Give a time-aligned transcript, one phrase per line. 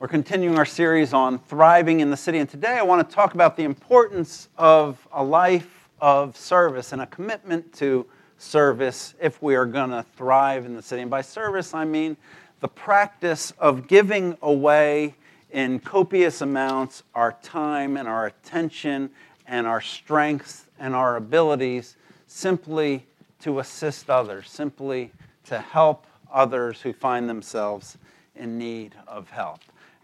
[0.00, 3.34] We're continuing our series on thriving in the city, and today I want to talk
[3.34, 8.06] about the importance of a life of service and a commitment to
[8.36, 11.02] service if we are going to thrive in the city.
[11.02, 12.16] And by service, I mean
[12.60, 15.16] the practice of giving away
[15.50, 19.10] in copious amounts our time and our attention
[19.48, 21.96] and our strengths and our abilities
[22.28, 23.04] simply
[23.40, 25.10] to assist others, simply
[25.46, 27.98] to help others who find themselves
[28.36, 29.58] in need of help.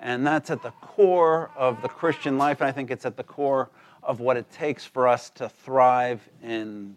[0.05, 2.61] And that's at the core of the Christian life.
[2.61, 3.71] And I think it's at the core
[4.03, 6.95] of what it takes for us to thrive in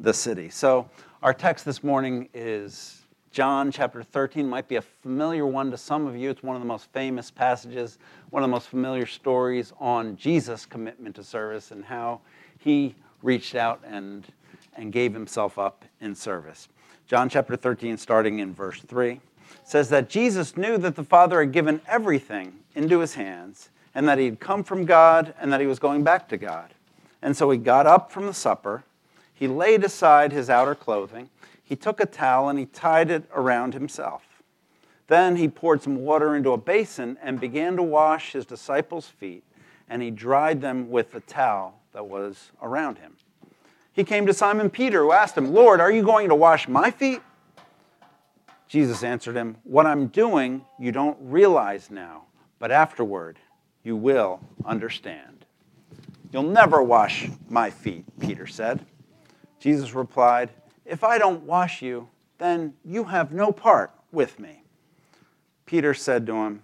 [0.00, 0.50] the city.
[0.50, 0.90] So,
[1.22, 4.48] our text this morning is John chapter 13.
[4.48, 6.28] Might be a familiar one to some of you.
[6.28, 7.98] It's one of the most famous passages,
[8.30, 12.20] one of the most familiar stories on Jesus' commitment to service and how
[12.58, 14.26] he reached out and,
[14.74, 16.68] and gave himself up in service.
[17.06, 19.20] John chapter 13, starting in verse 3
[19.64, 24.18] says that Jesus knew that the Father had given everything into his hands and that
[24.18, 26.74] he had come from God and that he was going back to God.
[27.22, 28.84] And so he got up from the supper,
[29.34, 31.30] he laid aside his outer clothing,
[31.62, 34.22] he took a towel and he tied it around himself.
[35.06, 39.42] Then he poured some water into a basin and began to wash his disciples' feet,
[39.88, 43.16] and he dried them with the towel that was around him.
[43.92, 46.90] He came to Simon Peter, who asked him, Lord, are you going to wash my
[46.90, 47.20] feet?
[48.70, 52.26] Jesus answered him, What I'm doing you don't realize now,
[52.60, 53.36] but afterward
[53.82, 55.44] you will understand.
[56.30, 58.86] You'll never wash my feet, Peter said.
[59.58, 60.50] Jesus replied,
[60.86, 64.62] If I don't wash you, then you have no part with me.
[65.66, 66.62] Peter said to him,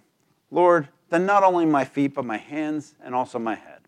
[0.49, 3.81] Lord, then not only my feet, but my hands and also my head.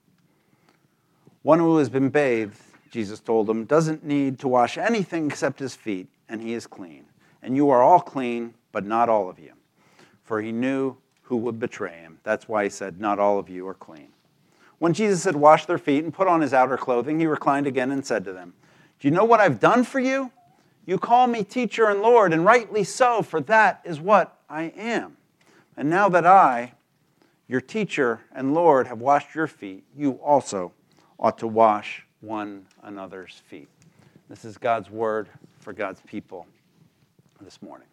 [1.42, 2.60] One who has been bathed,
[2.92, 7.06] Jesus told him, doesn't need to wash anything except his feet, and he is clean
[7.42, 9.54] and you are all clean, but not all of you.
[10.24, 12.20] For he knew who would betray him.
[12.24, 14.10] That's why he said, Not all of you are clean.
[14.80, 17.92] When Jesus had washed their feet and put on his outer clothing, he reclined again
[17.92, 18.54] and said to them,
[19.00, 20.32] Do you know what I've done for you?
[20.86, 25.18] You call me teacher and Lord, and rightly so, for that is what I am.
[25.78, 26.74] And now that I,
[27.48, 30.72] your teacher and Lord, have washed your feet, you also
[31.20, 33.68] ought to wash one another's feet.
[34.30, 36.48] This is God's word for God's people
[37.42, 37.88] this morning.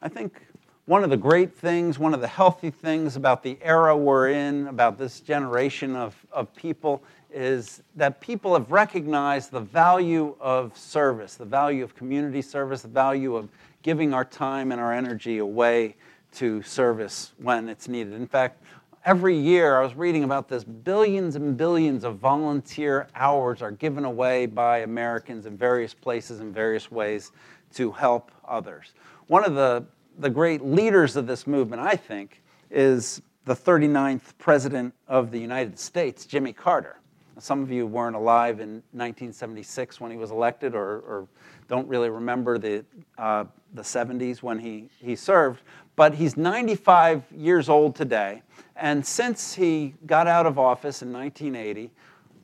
[0.00, 0.40] I think
[0.86, 4.66] one of the great things, one of the healthy things about the era we're in,
[4.66, 7.02] about this generation of, of people,
[7.32, 12.88] is that people have recognized the value of service, the value of community service, the
[12.88, 13.48] value of
[13.82, 15.94] giving our time and our energy away
[16.32, 18.12] to service when it's needed.
[18.14, 18.62] In fact,
[19.04, 24.04] every year I was reading about this billions and billions of volunteer hours are given
[24.04, 27.32] away by Americans in various places in various ways
[27.74, 28.92] to help others.
[29.26, 29.84] One of the,
[30.18, 35.78] the great leaders of this movement, I think, is the 39th President of the United
[35.78, 36.98] States, Jimmy Carter.
[37.38, 41.28] Some of you weren't alive in 1976 when he was elected or, or
[41.66, 42.84] don't really remember the,
[43.18, 43.44] uh,
[43.74, 45.62] the 70s when he, he served,
[45.96, 48.42] but he's 95 years old today.
[48.76, 51.90] And since he got out of office in 1980,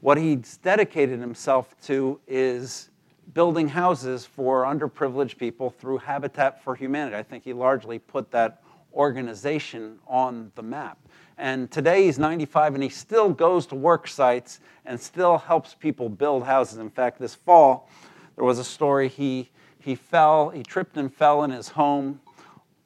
[0.00, 2.90] what he's dedicated himself to is
[3.34, 7.16] building houses for underprivileged people through Habitat for Humanity.
[7.16, 8.62] I think he largely put that
[8.94, 10.98] organization on the map.
[11.36, 16.08] And today he's 95 and he still goes to work sites and still helps people
[16.08, 16.78] build houses.
[16.78, 17.88] In fact, this fall,
[18.34, 22.20] there was a story he, he fell, he tripped and fell in his home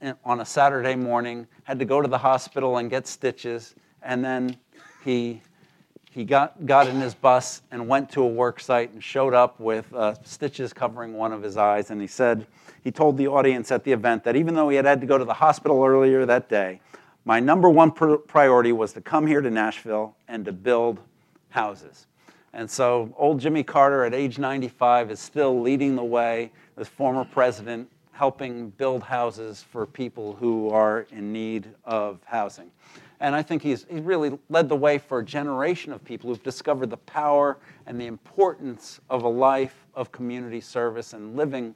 [0.03, 4.25] eh, on a Saturday morning, had to go to the hospital and get stitches, and
[4.25, 4.57] then
[5.05, 5.41] he
[6.12, 9.59] he got, got in his bus and went to a work site and showed up
[9.59, 11.91] with uh, stitches covering one of his eyes.
[11.91, 12.47] And he said,
[12.84, 15.17] he told the audience at the event that even though he had had to go
[15.17, 16.83] to the hospital earlier that day,
[17.25, 21.00] my number one pr- priority was to come here to Nashville and to build
[21.49, 22.06] houses.
[22.53, 27.25] And so old Jimmy Carter at age 95 is still leading the way, as former
[27.25, 32.70] president, helping build houses for people who are in need of housing.
[33.23, 36.43] And I think he's, he's really led the way for a generation of people who've
[36.43, 41.73] discovered the power and the importance of a life of community service and living,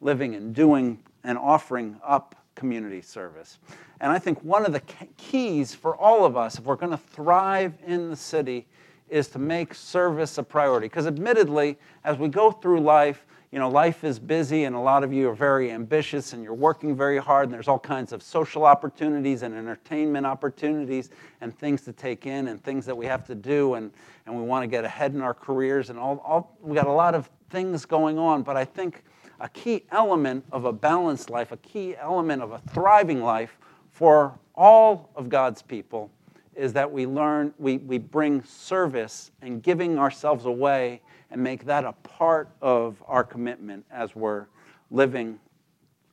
[0.00, 3.58] living and doing and offering up community service.
[4.00, 4.82] And I think one of the
[5.16, 8.66] keys for all of us, if we're going to thrive in the city,
[9.08, 10.86] is to make service a priority.
[10.88, 15.02] Because admittedly, as we go through life, you know, life is busy and a lot
[15.02, 18.22] of you are very ambitious and you're working very hard and there's all kinds of
[18.22, 21.10] social opportunities and entertainment opportunities
[21.40, 23.90] and things to take in and things that we have to do and,
[24.26, 26.92] and we want to get ahead in our careers and all, all we got a
[26.92, 29.02] lot of things going on but i think
[29.40, 33.58] a key element of a balanced life a key element of a thriving life
[33.90, 36.10] for all of God's people
[36.54, 41.00] is that we learn, we, we bring service and giving ourselves away
[41.30, 44.46] and make that a part of our commitment as we're
[44.90, 45.38] living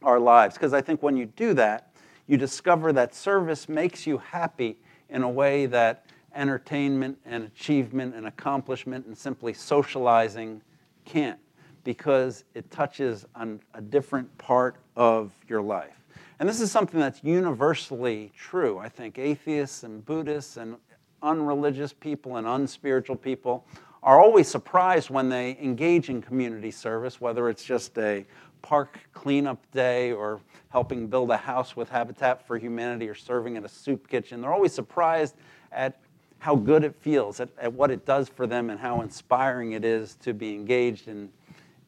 [0.04, 0.56] our lives.
[0.56, 1.92] Because I think when you do that,
[2.28, 4.78] you discover that service makes you happy
[5.10, 6.06] in a way that
[6.36, 10.62] entertainment and achievement and accomplishment and simply socializing
[11.06, 11.40] can't,
[11.84, 15.94] because it touches on a different part of your life.
[16.40, 18.78] And this is something that's universally true.
[18.78, 20.76] I think atheists and Buddhists and
[21.24, 23.66] unreligious people and unspiritual people
[24.04, 28.26] are always surprised when they engage in community service, whether it's just a
[28.62, 33.66] park cleanup day or helping build a house with Habitat for Humanity or serving in
[33.66, 34.42] a soup kitchen.
[34.42, 35.36] They're always surprised
[35.72, 36.00] at
[36.40, 39.84] how good it feels, at, at what it does for them, and how inspiring it
[39.84, 41.30] is to be engaged in,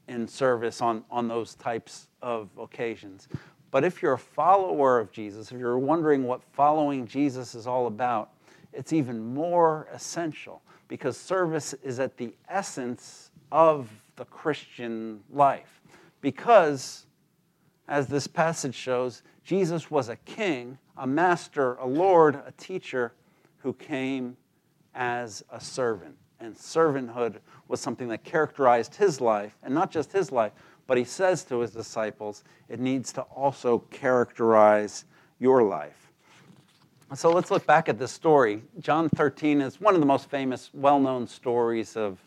[0.08, 3.28] in service on, on those types of occasions.
[3.72, 7.86] But if you're a follower of Jesus, if you're wondering what following Jesus is all
[7.86, 8.32] about,
[8.74, 15.82] it's even more essential because service is at the essence of the Christian life.
[16.20, 17.06] Because,
[17.88, 23.14] as this passage shows, Jesus was a king, a master, a lord, a teacher
[23.60, 24.36] who came
[24.94, 26.18] as a servant.
[26.42, 27.38] And servanthood
[27.68, 30.54] was something that characterized his life, and not just his life,
[30.88, 35.06] but he says to his disciples, it needs to also characterize
[35.38, 36.09] your life.
[37.16, 38.62] So let's look back at this story.
[38.80, 42.20] John 13 is one of the most famous, well known stories of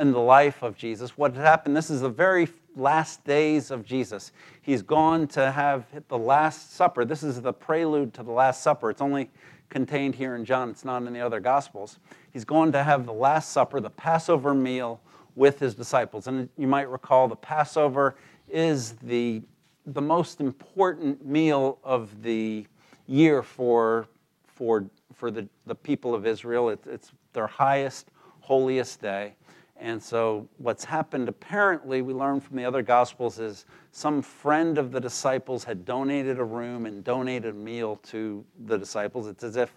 [0.00, 1.16] in the life of Jesus.
[1.16, 4.32] What had happened, this is the very last days of Jesus.
[4.60, 7.04] He's gone to have the Last Supper.
[7.04, 8.90] This is the prelude to the Last Supper.
[8.90, 9.30] It's only
[9.68, 12.00] contained here in John, it's not in the other Gospels.
[12.32, 15.00] He's going to have the Last Supper, the Passover meal
[15.36, 16.26] with his disciples.
[16.26, 18.16] And you might recall the Passover
[18.48, 19.42] is the,
[19.86, 22.66] the most important meal of the
[23.06, 24.08] year for
[24.54, 26.68] for, for the, the people of Israel.
[26.68, 28.08] It, it's their highest,
[28.40, 29.34] holiest day.
[29.76, 34.92] And so, what's happened apparently, we learn from the other Gospels, is some friend of
[34.92, 39.26] the disciples had donated a room and donated a meal to the disciples.
[39.26, 39.72] It's as if,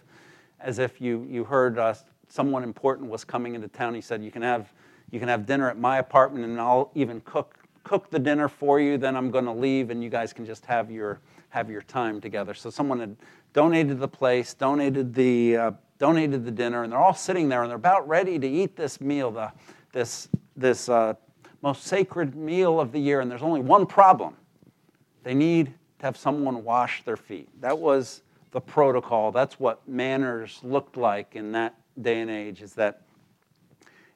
[0.60, 1.94] as if you, you heard uh,
[2.28, 3.94] someone important was coming into town.
[3.94, 4.72] He said, you can, have,
[5.10, 8.78] you can have dinner at my apartment and I'll even cook, cook the dinner for
[8.78, 8.98] you.
[8.98, 12.20] Then I'm going to leave and you guys can just have your, have your time
[12.20, 12.54] together.
[12.54, 13.16] So, someone had
[13.52, 17.70] donated the place, donated the, uh, donated the dinner, and they're all sitting there and
[17.70, 19.52] they're about ready to eat this meal, the,
[19.92, 21.14] this, this uh,
[21.62, 23.20] most sacred meal of the year.
[23.20, 24.36] And there's only one problem
[25.24, 25.66] they need
[25.98, 27.48] to have someone wash their feet.
[27.60, 28.22] That was
[28.52, 29.32] the protocol.
[29.32, 33.02] That's what manners looked like in that day and age, is that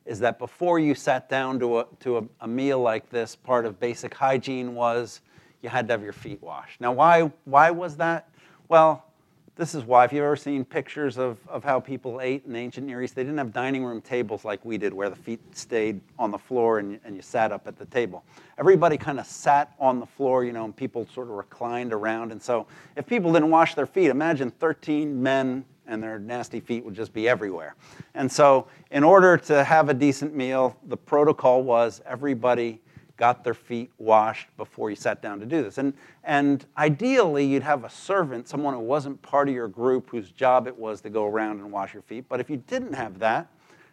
[0.05, 3.65] is that before you sat down to, a, to a, a, meal like this, part
[3.65, 5.21] of basic hygiene was
[5.63, 6.81] you had to have your feet washed.
[6.81, 8.29] Now, why, why was that?
[8.69, 9.05] Well,
[9.55, 12.59] this is why, if you've ever seen pictures of, of how people ate in the
[12.59, 15.41] ancient Near East, they didn't have dining room tables like we did, where the feet
[15.55, 18.25] stayed on the floor and, and you sat up at the table.
[18.57, 22.33] Everybody kind of sat on the floor, you know, and people sort of reclined around.
[22.33, 22.67] And so,
[22.97, 27.13] if people didn't wash their feet, imagine 13 men and their nasty feet would just
[27.13, 27.75] be everywhere.
[28.15, 32.81] And so, in order to have a decent meal, the protocol was everybody
[33.23, 35.79] got their feet washed before you sat down to do this.
[35.79, 40.33] And, and ideally, you'd have a servant, someone who wasn't part of your group, whose
[40.33, 42.25] job it was to go around and wash your feet.
[42.29, 43.47] But if you didn't have that,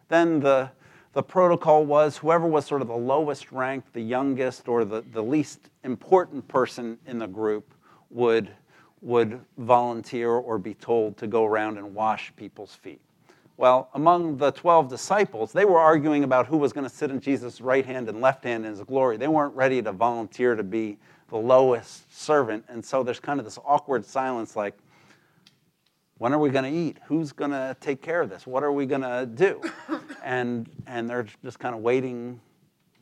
[0.07, 0.71] then the,
[1.13, 5.21] the protocol was whoever was sort of the lowest ranked, the youngest, or the, the
[5.21, 7.71] least important person in the group
[8.09, 8.49] would,
[9.03, 12.99] would volunteer or be told to go around and wash people's feet.
[13.59, 17.19] Well, among the 12 disciples, they were arguing about who was going to sit in
[17.19, 19.17] Jesus' right hand and left hand in his glory.
[19.17, 20.97] They weren't ready to volunteer to be
[21.27, 22.63] the lowest servant.
[22.69, 24.77] And so there's kind of this awkward silence like,
[26.19, 26.99] when are we going to eat?
[27.07, 28.47] Who's going to take care of this?
[28.47, 29.61] What are we going to do?
[30.23, 32.39] And, and they're just kind of waiting,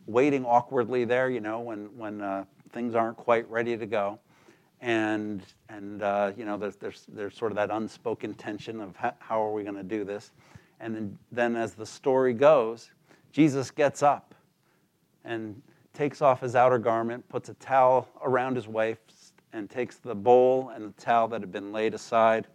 [0.05, 4.19] waiting awkwardly there, you know, when, when uh, things aren't quite ready to go
[4.81, 9.13] and and uh, you know there's, there's there's sort of that unspoken tension of how,
[9.19, 10.31] how are we going to do this?
[10.79, 12.91] And then, then as the story goes
[13.31, 14.33] jesus gets up
[15.25, 15.61] and
[15.93, 20.71] takes off his outer garment puts a towel around his waist and takes the bowl
[20.75, 22.47] and the towel that had been laid aside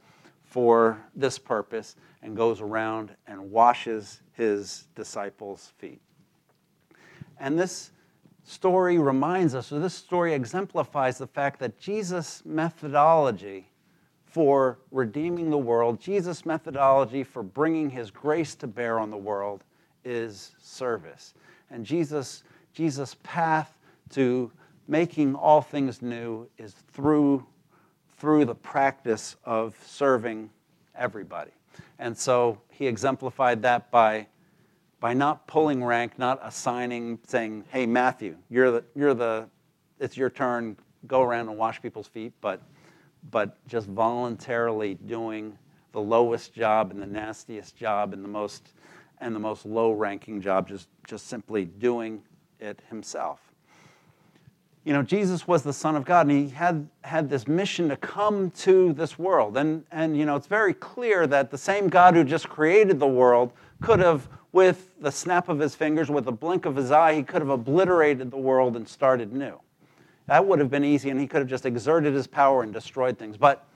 [0.43, 6.01] for this purpose and goes around and washes his disciples feet.
[7.41, 7.91] And this
[8.45, 13.69] story reminds us, or this story exemplifies the fact that Jesus' methodology
[14.25, 19.63] for redeeming the world, Jesus' methodology for bringing his grace to bear on the world
[20.05, 21.35] is service.
[21.71, 23.77] And Jesus' Jesus' path
[24.11, 24.51] to
[24.89, 27.47] making all things new is through,
[28.17, 30.51] through the practice of serving
[30.95, 31.53] everybody.
[31.99, 34.27] And so he exemplified that by,
[35.03, 39.49] by not pulling rank, not assigning, saying, hey, Matthew, you're the, you're the,
[39.99, 40.77] it's your turn,
[41.09, 42.63] go around and wash people's feet, but,
[43.33, 45.59] but just voluntarily doing
[45.91, 48.75] the lowest job and the nastiest job and the most,
[49.21, 52.23] and the most low ranking job, just, just simply doing
[52.61, 53.41] it himself.
[54.85, 57.97] You know, Jesus was the Son of God, and he had, had this mission to
[57.97, 59.57] come to this world.
[59.57, 63.07] And, and, you know, it's very clear that the same God who just created the
[63.09, 67.15] world could have, with the snap of his fingers, with a blink of his eye,
[67.15, 69.59] he could have obliterated the world and started new.
[70.27, 73.19] That would have been easy, and he could have just exerted his power and destroyed
[73.19, 73.37] things.
[73.37, 73.67] But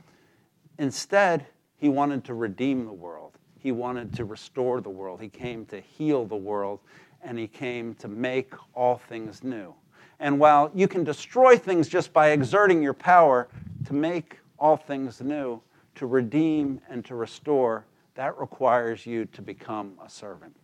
[0.78, 3.32] instead, he wanted to redeem the world.
[3.58, 5.20] He wanted to restore the world.
[5.20, 6.80] He came to heal the world,
[7.22, 9.74] and he came to make all things new.
[10.20, 13.48] And while you can destroy things just by exerting your power
[13.86, 15.60] to make all things new,
[15.96, 20.56] to redeem and to restore, that requires you to become a servant.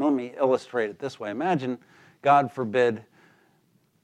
[0.00, 1.30] Let me illustrate it this way.
[1.30, 1.78] Imagine,
[2.22, 3.04] God forbid,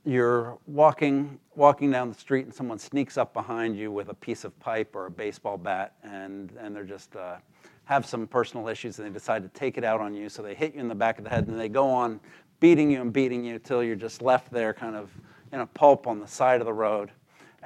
[0.05, 4.45] you're walking, walking down the street and someone sneaks up behind you with a piece
[4.45, 7.37] of pipe or a baseball bat and, and they're just uh,
[7.85, 10.29] have some personal issues and they decide to take it out on you.
[10.29, 12.21] So they hit you in the back of the head and they go on
[12.61, 15.11] beating you and beating you until you're just left there kind of
[15.53, 17.11] in a pulp on the side of the road.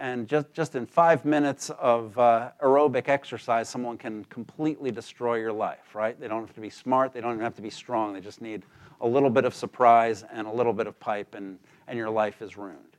[0.00, 5.52] And just, just in five minutes of uh, aerobic exercise, someone can completely destroy your
[5.52, 6.19] life, right?
[6.19, 8.14] They don't have to be smart, they don't even have to be strong.
[8.14, 8.62] They just need
[9.02, 12.40] a little bit of surprise and a little bit of pipe, and, and your life
[12.40, 12.97] is ruined.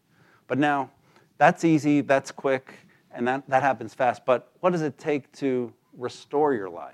[0.47, 0.91] But now,
[1.39, 2.71] that's easy, that's quick,
[3.11, 4.23] and that, that happens fast.
[4.23, 6.93] But what does it take to restore your life?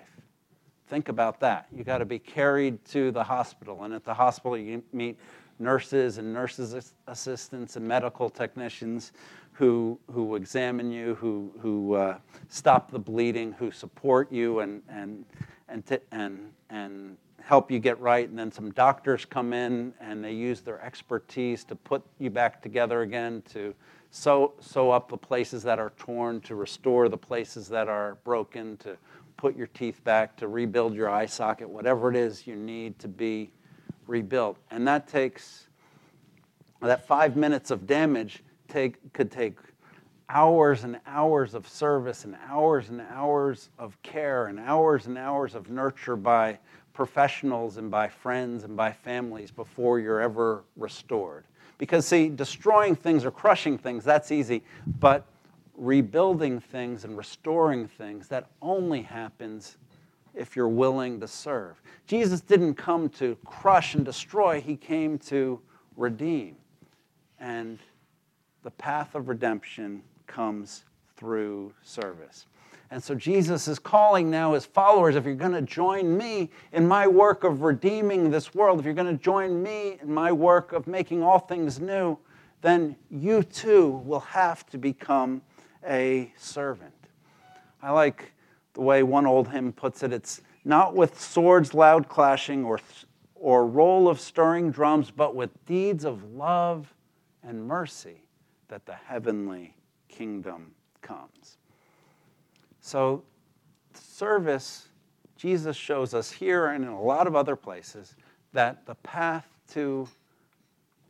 [0.88, 1.68] Think about that.
[1.76, 5.20] You got to be carried to the hospital, and at the hospital, you meet
[5.60, 9.12] nurses and nurses assistants and medical technicians
[9.58, 15.26] who, who examine you, who, who uh, stop the bleeding, who support you and, and,
[15.68, 18.30] and, t- and, and help you get right.
[18.30, 22.62] And then some doctors come in and they use their expertise to put you back
[22.62, 23.74] together again, to
[24.12, 28.78] sew, sew up the places that are torn, to restore the places that are broken,
[28.78, 28.96] to
[29.38, 33.08] put your teeth back, to rebuild your eye socket, whatever it is you need to
[33.08, 33.50] be
[34.06, 34.60] rebuilt.
[34.70, 35.68] And that takes,
[36.80, 39.58] that five minutes of damage take, could take
[40.30, 45.56] hours and hours of service and hours and hours of care and hours and hours
[45.56, 46.60] of nurture by
[46.94, 51.46] professionals and by friends and by families before you're ever restored.
[51.78, 54.64] Because, see, destroying things or crushing things, that's easy.
[55.00, 55.28] But
[55.76, 59.78] rebuilding things and restoring things, that only happens
[60.34, 61.82] if you're willing to serve.
[62.08, 65.60] Jesus didn't come to crush and destroy, he came to
[65.96, 66.56] redeem.
[67.40, 67.80] And
[68.68, 70.84] the path of redemption comes
[71.16, 72.48] through service.
[72.92, 76.86] And so Jesus is calling now his followers if you're going to join me in
[76.86, 80.74] my work of redeeming this world, if you're going to join me in my work
[80.74, 82.18] of making all things new,
[82.60, 85.42] then you too will have to become
[85.88, 86.92] a servant.
[87.82, 88.34] I like
[88.74, 92.82] the way one old hymn puts it it's not with swords loud clashing or,
[93.34, 96.94] or roll of stirring drums, but with deeds of love
[97.42, 98.24] and mercy
[98.70, 99.76] that the heavenly
[100.08, 100.72] kingdom
[101.02, 101.58] comes.
[102.82, 103.24] So,
[103.94, 104.90] service,
[105.36, 108.16] Jesus shows us here and in a lot of other places
[108.54, 110.08] that the path to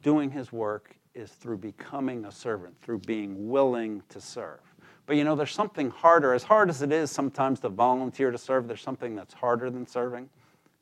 [0.02, 4.60] doing his work is through becoming a servant, through being willing to serve.
[5.06, 6.34] But you know, there's something harder.
[6.34, 9.88] As hard as it is sometimes to volunteer to serve, there's something that's harder than
[9.88, 10.30] serving.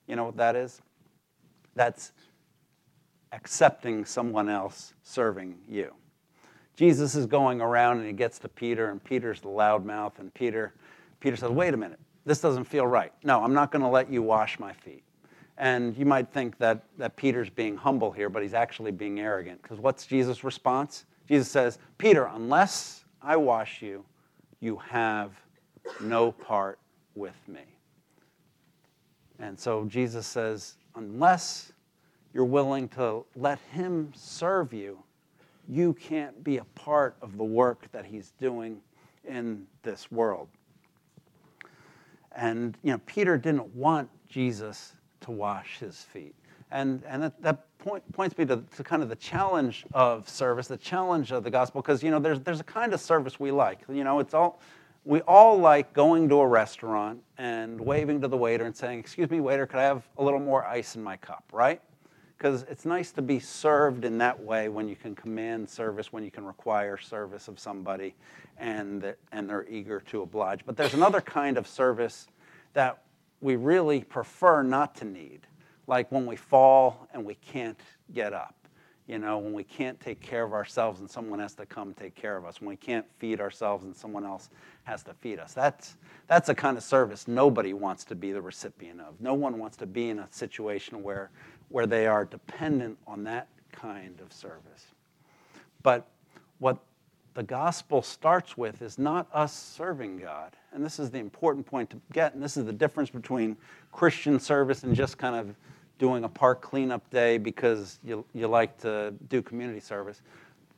[0.08, 0.82] You know what that is?
[1.76, 2.12] That's
[3.32, 5.94] accepting someone else serving you.
[6.76, 10.74] Jesus is going around and he gets to Peter, and Peter's the loudmouth, and Peter,
[11.20, 13.14] Peter says, Wait a minute, this doesn't feel right.
[13.24, 15.04] No, I'm not going to let you wash my feet.
[15.58, 19.62] And you might think that, that Peter's being humble here, but he's actually being arrogant.
[19.62, 21.06] Because what's Jesus' response?
[21.30, 24.04] Jesus says, Peter, unless I wash you,
[24.60, 25.32] you have
[26.02, 26.80] no part
[27.16, 27.62] with me.
[29.40, 31.72] And so Jesus says, unless
[32.34, 35.00] you're willing to let him serve you,
[35.68, 38.80] you can't be a part of the work that he's doing
[39.28, 40.48] in this world.
[42.34, 46.36] And you know, Peter didn't want Jesus to wash his feet.
[46.72, 50.68] And, and that, that point, points me to, to kind of the challenge of service,
[50.68, 53.52] the challenge of the gospel, because you know, there's, there's a kind of service we
[53.52, 53.80] like.
[53.88, 54.60] You know, it's all,
[55.06, 59.30] we all like going to a restaurant and waving to the waiter and saying, Excuse
[59.30, 61.82] me, waiter, could I have a little more ice in my cup, right?
[62.38, 66.24] Because it's nice to be served in that way when you can command service, when
[66.24, 68.14] you can require service of somebody,
[68.58, 70.66] and, and they're eager to oblige.
[70.66, 72.28] But there's another kind of service
[72.74, 73.04] that
[73.42, 75.42] we really prefer not to need,
[75.88, 77.80] like when we fall and we can't
[78.14, 78.56] get up.
[79.08, 82.16] You know, when we can't take care of ourselves and someone has to come take
[82.16, 84.50] care of us, when we can't feed ourselves and someone else
[84.84, 85.54] has to feed us.
[85.54, 89.22] That's, that's a kind of service nobody wants to be the recipient of.
[89.22, 91.30] No one wants to be in a situation where,
[91.70, 94.94] where they are dependent on that kind of service.
[95.84, 96.08] But
[96.60, 96.80] what
[97.34, 100.56] the gospel starts with is not us serving God.
[100.74, 103.58] And this is the important point to get, and this is the difference between
[103.92, 105.56] Christian service and just kind of
[106.00, 110.22] doing a park cleanup day because you, you like to do community service.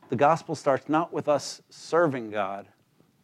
[0.09, 2.67] The gospel starts not with us serving God,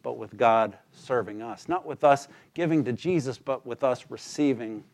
[0.02, 1.68] but with God serving us.
[1.68, 4.84] Not with us giving to Jesus, but with us receiving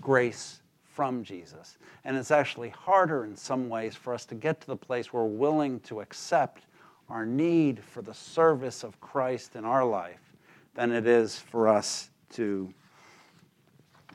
[0.00, 0.60] grace
[0.98, 1.78] from Jesus.
[2.04, 5.22] And it's actually harder in some ways for us to get to the place where
[5.22, 6.64] we're willing to accept
[7.08, 10.34] our need for the service of Christ in our life
[10.74, 12.74] than it is for us to,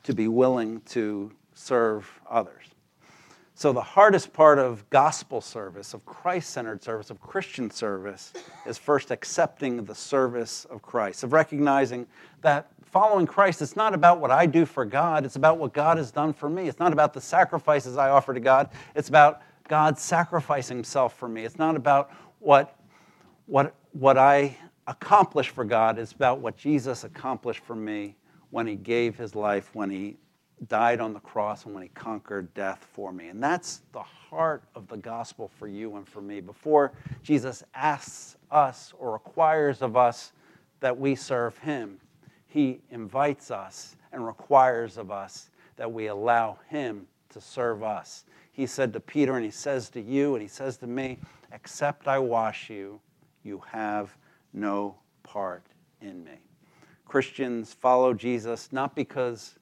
[0.02, 2.73] to be willing to serve others.
[3.56, 8.32] So, the hardest part of gospel service, of Christ centered service, of Christian service,
[8.66, 12.08] is first accepting the service of Christ, of recognizing
[12.42, 15.98] that following Christ, it's not about what I do for God, it's about what God
[15.98, 16.66] has done for me.
[16.66, 21.28] It's not about the sacrifices I offer to God, it's about God sacrificing Himself for
[21.28, 21.44] me.
[21.44, 22.76] It's not about what,
[23.46, 24.56] what, what I
[24.88, 28.16] accomplish for God, it's about what Jesus accomplished for me
[28.50, 30.16] when He gave His life, when He
[30.68, 33.28] died on the cross and when he conquered death for me.
[33.28, 36.40] And that's the heart of the gospel for you and for me.
[36.40, 36.92] Before
[37.22, 40.32] Jesus asks us or requires of us
[40.80, 41.98] that we serve him,
[42.46, 48.24] he invites us and requires of us that we allow him to serve us.
[48.52, 51.18] He said to Peter, and he says to you, and he says to me,
[51.52, 53.00] Except I wash you,
[53.42, 54.16] you have
[54.52, 54.94] no
[55.24, 55.64] part
[56.00, 56.38] in me.
[57.04, 59.58] Christians follow Jesus not because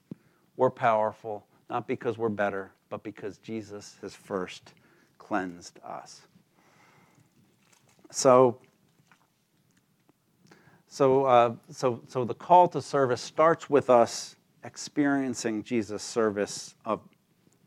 [0.57, 4.75] we're powerful, not because we're better, but because Jesus has first
[5.19, 6.23] cleansed us.
[8.11, 8.59] So,
[10.87, 17.01] so, uh, so, so the call to service starts with us experiencing Jesus' service of,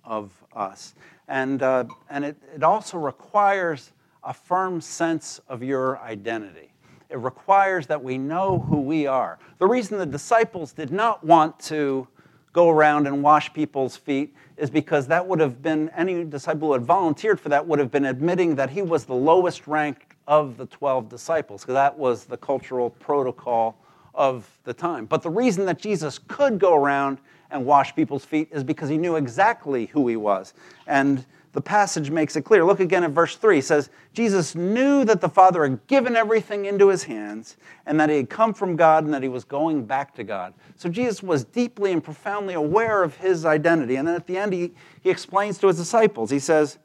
[0.03, 0.93] of us.
[1.27, 3.91] And, uh, and it, it also requires
[4.23, 6.71] a firm sense of your identity.
[7.09, 9.39] It requires that we know who we are.
[9.59, 12.07] The reason the disciples did not want to
[12.55, 16.73] go around and wash people's feet is because that would have been, any disciple who
[16.73, 20.55] had volunteered for that would have been admitting that he was the lowest ranked of
[20.55, 23.77] the 12 disciples, because that was the cultural protocol
[24.13, 25.05] of the time.
[25.05, 27.17] But the reason that Jesus could go around
[27.51, 30.53] and wash people's feet is because he knew exactly who he was.
[30.87, 32.65] And the passage makes it clear.
[32.65, 33.59] Look again at verse 3.
[33.59, 38.09] It says, Jesus knew that the Father had given everything into his hands and that
[38.09, 40.53] he had come from God and that he was going back to God.
[40.75, 43.95] So Jesus was deeply and profoundly aware of his identity.
[43.95, 46.77] And then at the end, he, he explains to his disciples, he says,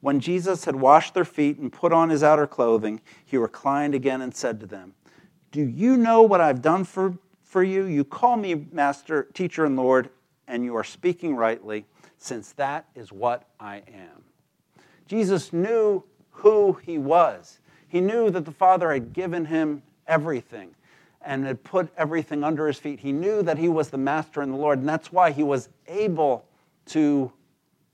[0.00, 4.22] When Jesus had washed their feet and put on his outer clothing, he reclined again
[4.22, 4.94] and said to them,
[5.52, 7.84] Do you know what I've done for, for you?
[7.84, 10.10] You call me Master, Teacher, and Lord,
[10.48, 11.86] and you are speaking rightly
[12.18, 14.24] since that is what I am.
[15.06, 17.60] Jesus knew who he was.
[17.88, 20.74] He knew that the Father had given him everything
[21.22, 23.00] and had put everything under his feet.
[23.00, 25.68] He knew that he was the master and the Lord, and that's why he was
[25.88, 26.46] able
[26.86, 27.32] to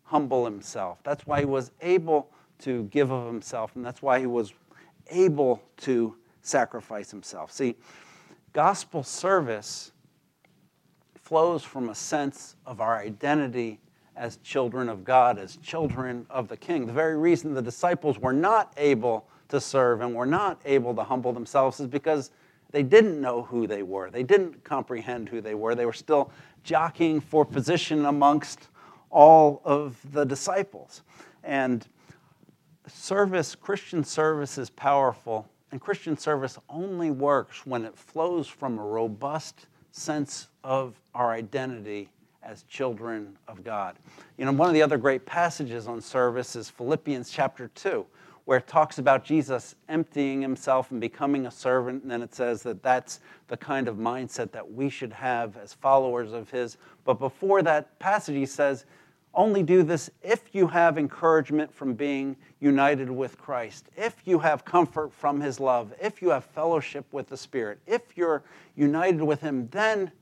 [0.05, 0.99] humble himself.
[1.03, 2.31] That's why he was able
[2.61, 4.53] to give of himself, and that's why he was
[5.09, 7.51] able to sacrifice himself.
[7.51, 7.77] See,
[8.53, 9.93] gospel service
[11.15, 13.81] flows from a sense of our identity
[14.17, 16.87] as children of God, as children of the King.
[16.87, 21.03] The very reason the disciples were not able to serve and were not able to
[21.03, 22.31] humble themselves is because
[22.71, 24.11] they didn't know who they were.
[24.11, 25.75] They didn't comprehend who they were.
[25.75, 26.31] They were still
[26.65, 28.69] jockeying for position amongst
[29.11, 31.03] all of the disciples.
[31.45, 31.87] And
[32.87, 38.83] service, Christian service is powerful, and Christian service only works when it flows from a
[38.83, 42.09] robust sense of our identity
[42.43, 43.97] as children of God.
[44.37, 48.05] You know, one of the other great passages on service is Philippians chapter 2,
[48.45, 52.03] where it talks about Jesus emptying himself and becoming a servant.
[52.03, 55.75] And then it says that that's the kind of mindset that we should have as
[55.75, 56.77] followers of his.
[57.05, 58.85] But before that passage, he says,
[59.35, 64.65] only do this if you have encouragement from being united with Christ, if you have
[64.65, 68.43] comfort from his love, if you have fellowship with the Spirit, if you're
[68.77, 70.13] united with him, then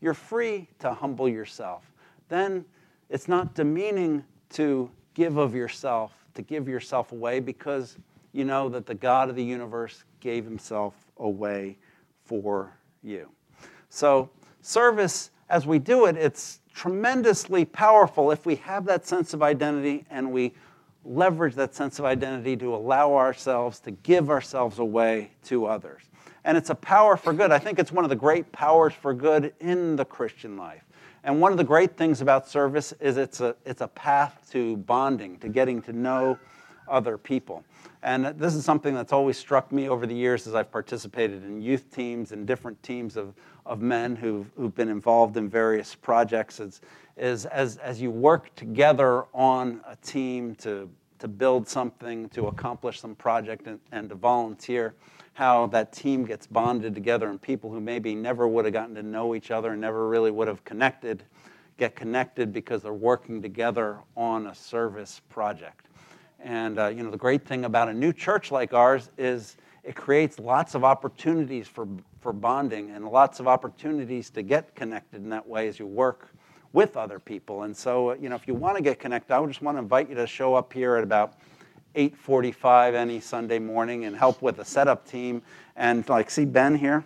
[0.00, 1.92] you're free to humble yourself.
[2.28, 2.64] Then
[3.08, 7.96] it's not demeaning to give of yourself, to give yourself away because
[8.32, 11.78] you know that the God of the universe gave himself away
[12.24, 13.30] for you.
[13.88, 14.28] So,
[14.60, 20.04] service, as we do it, it's tremendously powerful if we have that sense of identity
[20.10, 20.52] and we
[21.04, 26.02] leverage that sense of identity to allow ourselves to give ourselves away to others.
[26.46, 27.50] And it's a power for good.
[27.50, 30.84] I think it's one of the great powers for good in the Christian life.
[31.24, 34.76] And one of the great things about service is it's a, it's a path to
[34.76, 36.38] bonding, to getting to know
[36.88, 37.64] other people.
[38.04, 41.60] And this is something that's always struck me over the years as I've participated in
[41.60, 43.34] youth teams and different teams of,
[43.66, 46.60] of men who've, who've been involved in various projects.
[46.60, 46.80] Is,
[47.16, 53.00] is as, as you work together on a team to, to build something, to accomplish
[53.00, 54.94] some project, and, and to volunteer,
[55.36, 59.02] how that team gets bonded together and people who maybe never would have gotten to
[59.02, 61.22] know each other and never really would have connected
[61.76, 65.88] get connected because they're working together on a service project.
[66.40, 69.94] And uh, you know the great thing about a new church like ours is it
[69.94, 71.86] creates lots of opportunities for,
[72.22, 76.30] for bonding and lots of opportunities to get connected in that way as you work
[76.72, 77.64] with other people.
[77.64, 79.76] And so, uh, you know, if you want to get connected, I would just want
[79.76, 81.34] to invite you to show up here at about
[81.96, 85.42] 8:45 any Sunday morning and help with the setup team.
[85.76, 87.04] And like, see Ben here?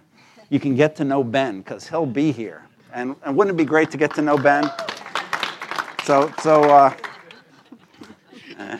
[0.49, 2.67] You can get to know Ben because he'll be here.
[2.93, 4.71] And, and wouldn't it be great to get to know Ben?
[6.05, 6.65] So, so.
[6.65, 6.95] Uh,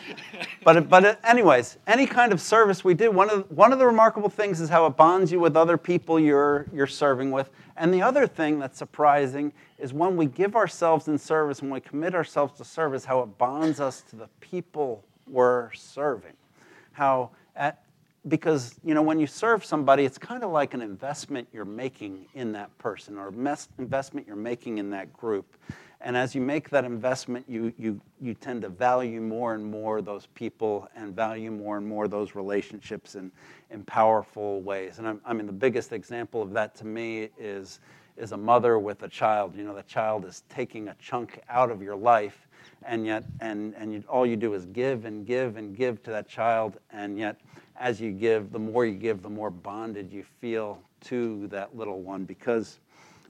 [0.63, 4.29] but, but anyways, any kind of service we do, one of, one of the remarkable
[4.29, 7.49] things is how it bonds you with other people you're, you're serving with.
[7.77, 11.79] And the other thing that's surprising is when we give ourselves in service, when we
[11.79, 16.33] commit ourselves to service, how it bonds us to the people we're serving.
[16.91, 17.83] How, at,
[18.27, 22.27] because you know when you serve somebody, it's kind of like an investment you're making
[22.35, 25.57] in that person or mes- investment you're making in that group.
[26.03, 30.01] And as you make that investment, you, you, you tend to value more and more
[30.01, 33.31] those people and value more and more those relationships in,
[33.69, 34.97] in powerful ways.
[34.97, 37.79] And I'm, I mean, the biggest example of that to me is,
[38.17, 39.55] is a mother with a child.
[39.55, 42.47] You know, the child is taking a chunk out of your life
[42.85, 46.11] and yet and and you, all you do is give and give and give to
[46.11, 47.39] that child and yet
[47.79, 52.01] as you give the more you give the more bonded you feel to that little
[52.01, 52.79] one because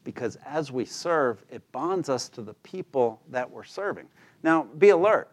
[0.03, 4.07] because as we serve it bonds us to the people that we're serving.
[4.43, 5.29] Now be alert.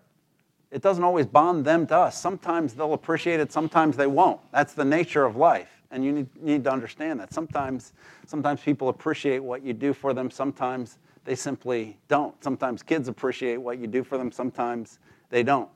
[0.70, 2.20] It doesn't always bond them to us.
[2.20, 4.40] Sometimes they'll appreciate it sometimes they won't.
[4.52, 7.32] That's the nature of life and you need, need to understand that.
[7.32, 7.92] Sometimes
[8.26, 10.30] sometimes people appreciate what you do for them.
[10.30, 12.42] Sometimes they simply don't.
[12.42, 15.68] Sometimes kids appreciate what you do for them, sometimes they don't.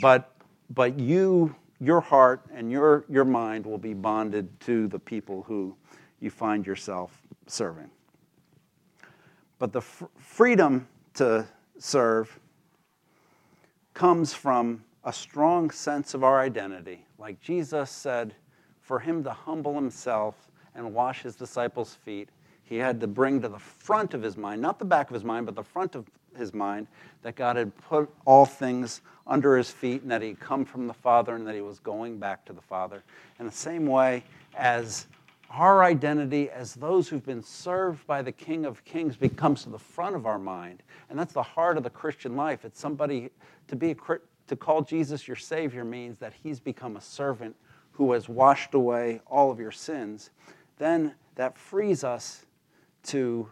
[0.00, 0.32] But,
[0.70, 5.76] but you, your heart and your, your mind will be bonded to the people who
[6.20, 7.90] you find yourself serving.
[9.58, 11.46] But the f- freedom to
[11.78, 12.40] serve
[13.92, 17.04] comes from a strong sense of our identity.
[17.18, 18.34] Like Jesus said,
[18.80, 22.30] for him to humble himself and wash his disciples' feet
[22.64, 25.24] he had to bring to the front of his mind, not the back of his
[25.24, 26.86] mind, but the front of his mind,
[27.22, 30.94] that God had put all things under his feet and that he'd come from the
[30.94, 33.02] Father and that he was going back to the Father.
[33.38, 34.24] In the same way
[34.56, 35.06] as
[35.50, 39.78] our identity as those who've been served by the King of Kings becomes to the
[39.78, 40.82] front of our mind.
[41.10, 42.64] And that's the heart of the Christian life.
[42.64, 43.30] It's somebody
[43.68, 43.96] to be a,
[44.48, 47.54] to call Jesus your Savior means that he's become a servant
[47.92, 50.30] who has washed away all of your sins.
[50.78, 52.43] Then that frees us
[53.04, 53.48] to,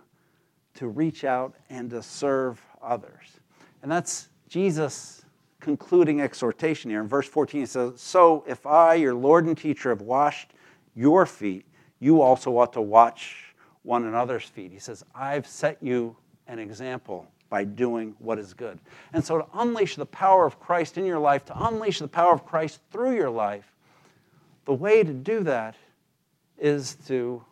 [0.75, 3.39] to reach out and to serve others.
[3.83, 5.25] And that's Jesus'
[5.61, 7.01] concluding exhortation here.
[7.01, 10.53] In verse 14, he says, So if I, your Lord and teacher, have washed
[10.95, 11.67] your feet,
[12.01, 14.73] you also ought to watch one another's feet.
[14.73, 18.79] He says, I've set you an example by doing what is good.
[19.13, 22.33] And so, to unleash the power of Christ in your life, to unleash the power
[22.33, 23.71] of Christ through your life,
[24.65, 25.77] the way to do that
[26.59, 27.45] is to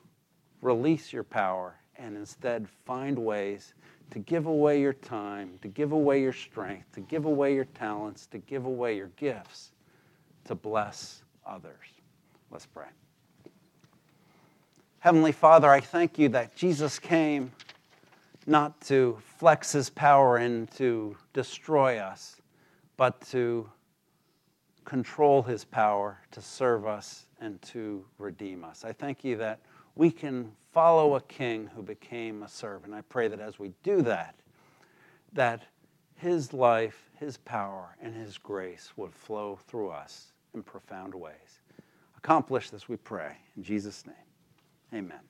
[0.62, 3.74] release your power and instead find ways
[4.10, 8.26] to give away your time, to give away your strength, to give away your talents,
[8.26, 9.72] to give away your gifts
[10.44, 11.86] to bless others.
[12.50, 12.86] Let's pray.
[14.98, 17.52] Heavenly Father, I thank you that Jesus came
[18.46, 22.36] not to flex his power and to destroy us,
[22.96, 23.70] but to
[24.84, 28.84] control his power to serve us and to redeem us.
[28.84, 29.60] I thank you that
[29.94, 32.94] we can follow a king who became a servant.
[32.94, 34.34] I pray that as we do that,
[35.32, 35.62] that
[36.16, 41.60] his life, his power, and his grace would flow through us in profound ways.
[42.16, 43.36] Accomplish this, we pray.
[43.56, 44.16] In Jesus' name,
[44.92, 45.29] amen.